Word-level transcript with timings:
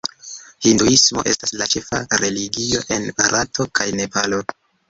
Hinduismo 0.67 1.25
estas 1.33 1.53
la 1.61 1.67
ĉefa 1.75 2.01
religio 2.23 2.83
en 2.97 3.07
Barato 3.21 3.71
kaj 3.81 3.89
Nepalo. 4.01 4.43